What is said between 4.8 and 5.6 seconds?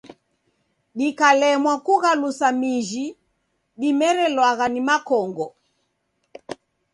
makongo.